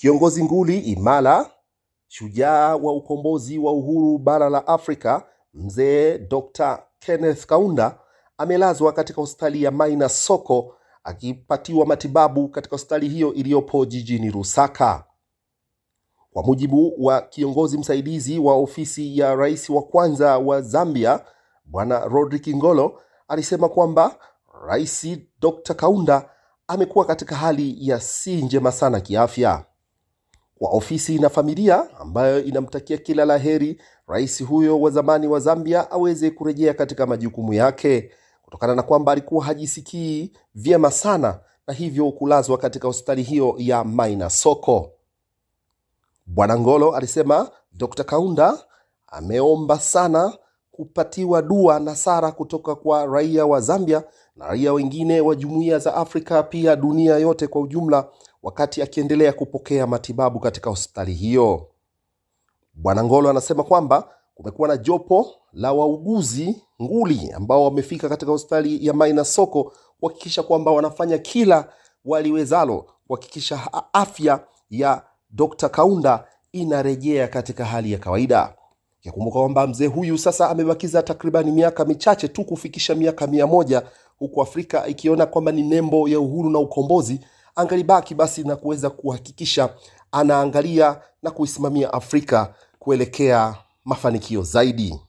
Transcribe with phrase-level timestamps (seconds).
[0.00, 1.50] Kiongozi nguli imara,
[2.08, 5.22] shujaa wa ukombozi wa uhuru bara la Afrika,
[5.54, 6.82] mzee Dr.
[6.98, 7.98] Kenneth Kaunda
[8.38, 10.74] amelazwa katika hospitali ya Maina Soko
[11.04, 15.04] akipatiwa matibabu katika hospitali hiyo iliyopo jijini Lusaka.
[16.32, 21.20] Kwa mujibu wa kiongozi msaidizi wa ofisi ya rais wa kwanza wa Zambia,
[21.64, 24.16] Bwana Rodrick Ngolo alisema kwamba
[24.66, 25.06] Rais
[25.40, 25.74] Dr.
[25.74, 26.30] Kaunda
[26.68, 29.64] amekuwa katika hali ya si njema sana kiafya.
[30.58, 35.90] Kwa ofisi na familia ambayo inamtakia kila la heri rais huyo wa zamani wa Zambia
[35.90, 38.10] aweze kurejea katika majukumu yake
[38.42, 44.30] kutokana na kwamba alikuwa hajisikii vyema sana na hivyo kulazwa katika hospitali hiyo ya Maina
[44.30, 44.90] Soko.
[46.26, 48.04] Bwana Ngolo alisema Dr.
[48.04, 48.58] Kaunda
[49.06, 50.38] ameomba sana
[50.78, 54.02] kupatiwa dua na sara kutoka kwa raia wa Zambia
[54.36, 58.08] na raia wengine wa jumuiya za Afrika, pia dunia yote kwa ujumla,
[58.42, 61.66] wakati akiendelea kupokea matibabu katika hospitali hiyo.
[62.74, 68.92] Bwana Ngolo anasema kwamba kumekuwa na jopo la wauguzi nguli ambao wamefika katika hospitali ya
[68.92, 71.72] Maina Soko kuhakikisha kwamba wanafanya kila
[72.04, 73.60] waliwezalo kuhakikisha
[73.92, 74.40] afya
[74.70, 75.68] ya Dr.
[75.68, 78.57] Kaunda inarejea katika hali ya kawaida.
[79.04, 83.82] Yakumbuka kwamba mzee huyu sasa amebakiza takribani miaka michache tu kufikisha miaka mia moja
[84.18, 87.20] huku Afrika ikiona kwamba ni nembo ya uhuru na ukombozi,
[87.56, 89.68] angalibaki basi na kuweza kuhakikisha
[90.12, 95.00] anaangalia na kuisimamia Afrika kuelekea mafanikio zaidi.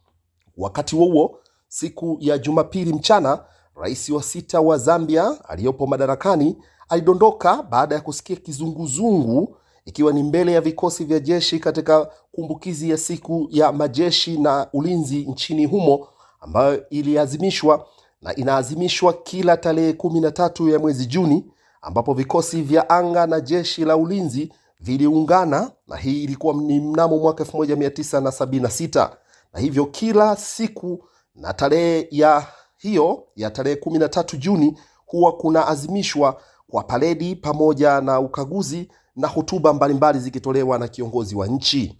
[0.58, 3.44] Wakati huo huo, siku ya Jumapili mchana,
[3.76, 6.58] rais wa sita wa Zambia aliyopo madarakani
[6.90, 9.56] alidondoka baada ya kusikia kizunguzungu
[9.90, 15.18] ikiwa ni mbele ya vikosi vya jeshi katika kumbukizi ya siku ya majeshi na ulinzi
[15.18, 16.08] nchini humo
[16.42, 17.88] ambayo iliazimishwa
[18.22, 21.46] na inaazimishwa kila tarehe kumi na tatu ya mwezi Juni,
[21.82, 27.44] ambapo vikosi vya anga na jeshi la ulinzi viliungana, na hii ilikuwa ni mnamo mwaka
[27.44, 29.10] 1976
[29.54, 31.04] na hivyo kila siku
[31.36, 32.48] na tarehe ya
[32.78, 39.28] hiyo ya tarehe kumi na tatu Juni huwa kunaazimishwa kwa paredi pamoja na ukaguzi na
[39.28, 42.00] hotuba mbalimbali zikitolewa na kiongozi wa nchi.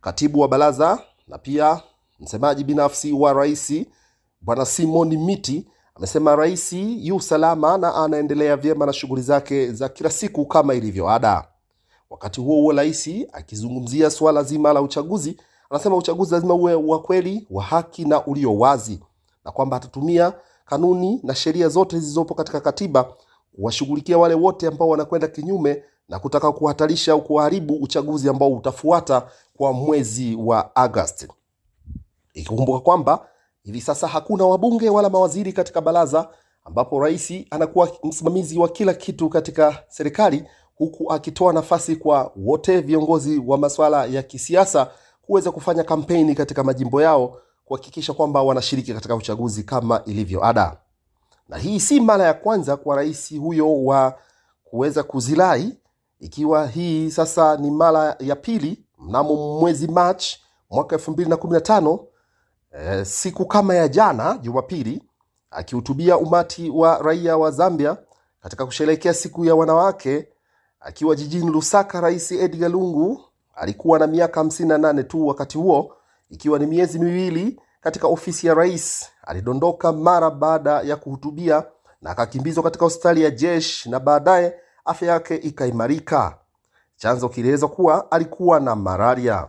[0.00, 0.98] Katibu wa baraza
[1.28, 1.80] na pia
[2.20, 3.72] msemaji binafsi wa rais
[4.40, 10.10] Bwana Simon Miti amesema rais yu salama na anaendelea vyema na shughuli zake za kila
[10.10, 11.48] siku kama ilivyo ada.
[12.10, 15.40] Wakati huo huo, rais akizungumzia suala zima la uchaguzi,
[15.70, 19.00] anasema uchaguzi lazima uwe wa kweli, wa haki na ulio wazi,
[19.44, 20.32] na kwamba atatumia
[20.66, 23.12] kanuni na sheria zote zilizopo katika katiba
[23.58, 29.26] kuwashughulikia wale wote ambao wanakwenda kinyume na kutaka kuhatarisha au kuharibu uchaguzi ambao utafuata
[29.56, 31.28] kwa mwezi wa Agosti,
[32.34, 33.26] ikikumbuka kwamba
[33.62, 36.28] hivi sasa hakuna wabunge wala mawaziri katika baraza,
[36.64, 40.44] ambapo rais anakuwa msimamizi wa kila kitu katika serikali,
[40.76, 44.90] huku akitoa nafasi kwa wote viongozi wa masuala ya kisiasa
[45.22, 50.76] kuweza kufanya kampeni katika majimbo yao kuhakikisha kwamba wanashiriki katika uchaguzi kama ilivyo ada.
[51.48, 54.18] Na hii si mara ya kwanza kwa rais huyo wa
[54.64, 55.78] kuweza kuzilai
[56.20, 61.52] ikiwa hii sasa ni mara ya pili mnamo mwezi Machi mwaka elfu mbili na kumi
[61.52, 62.00] na tano
[62.72, 65.02] e, siku kama ya jana Jumapili,
[65.50, 67.96] akihutubia umati wa raia wa Zambia
[68.42, 70.28] katika kusherehekea siku ya wanawake
[70.80, 73.20] akiwa jijini Lusaka, Rais Edgar Lungu
[73.54, 75.94] alikuwa na miaka hamsini na nane tu wakati huo,
[76.30, 79.08] ikiwa ni miezi miwili katika ofisi ya rais.
[79.26, 81.64] Alidondoka mara baada ya kuhutubia
[82.02, 84.54] na akakimbizwa katika hospitali ya jeshi na baadaye
[84.84, 86.38] afya yake ikaimarika.
[86.96, 89.46] Chanzo kilieleza kuwa alikuwa na malaria.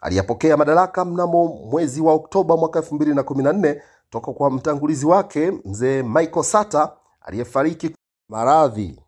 [0.00, 4.50] Aliyapokea madaraka mnamo mwezi wa Oktoba mwaka elfu mbili na kumi na nne toka kwa
[4.50, 7.96] mtangulizi wake mzee Michael Sata aliyefariki
[8.28, 9.00] maradhi.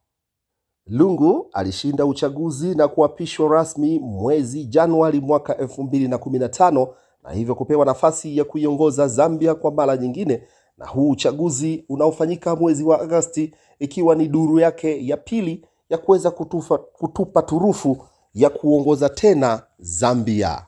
[0.87, 6.89] Lungu alishinda uchaguzi na kuapishwa rasmi mwezi Januari mwaka elfu mbili na kumi na tano
[7.25, 10.43] na hivyo kupewa nafasi ya kuiongoza Zambia kwa mara nyingine,
[10.79, 16.31] na huu uchaguzi unaofanyika mwezi wa Agosti ikiwa ni duru yake ya pili ya kuweza
[16.31, 18.05] kutufa, kutupa turufu
[18.35, 20.67] ya kuongoza tena Zambia.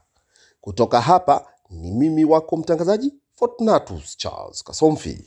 [0.60, 5.24] Kutoka hapa ni mimi wako mtangazaji Fortunatus Charles Kasomfi.